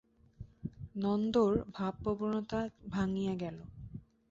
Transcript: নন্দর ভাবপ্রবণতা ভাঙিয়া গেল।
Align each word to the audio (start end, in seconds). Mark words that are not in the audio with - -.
নন্দর 0.95 1.51
ভাবপ্রবণতা 1.75 2.59
ভাঙিয়া 2.89 3.33
গেল। 3.35 3.57